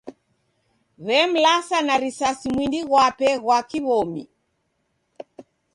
[1.05, 4.23] W'emlasa na risasi mwindi ghwape ghwa kiw'omi.